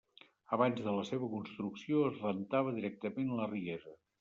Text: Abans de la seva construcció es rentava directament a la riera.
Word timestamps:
Abans 0.55 0.79
de 0.87 0.93
la 0.99 1.03
seva 1.09 1.29
construcció 1.33 2.01
es 2.07 2.19
rentava 2.25 2.75
directament 2.81 3.33
a 3.37 3.41
la 3.45 3.49
riera. 3.55 3.97